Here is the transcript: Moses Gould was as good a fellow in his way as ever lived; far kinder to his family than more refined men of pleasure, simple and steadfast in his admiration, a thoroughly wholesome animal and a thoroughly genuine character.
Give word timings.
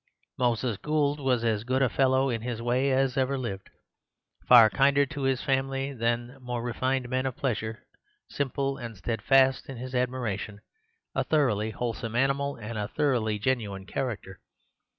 Moses 0.35 0.77
Gould 0.77 1.19
was 1.19 1.43
as 1.43 1.63
good 1.63 1.83
a 1.83 1.87
fellow 1.87 2.31
in 2.31 2.41
his 2.41 2.59
way 2.59 2.89
as 2.91 3.17
ever 3.17 3.37
lived; 3.37 3.69
far 4.47 4.67
kinder 4.67 5.05
to 5.05 5.21
his 5.21 5.43
family 5.43 5.93
than 5.93 6.39
more 6.41 6.63
refined 6.63 7.07
men 7.07 7.27
of 7.27 7.35
pleasure, 7.35 7.85
simple 8.27 8.77
and 8.79 8.97
steadfast 8.97 9.69
in 9.69 9.77
his 9.77 9.93
admiration, 9.93 10.61
a 11.13 11.23
thoroughly 11.23 11.69
wholesome 11.69 12.15
animal 12.15 12.55
and 12.55 12.79
a 12.79 12.87
thoroughly 12.87 13.37
genuine 13.37 13.85
character. 13.85 14.41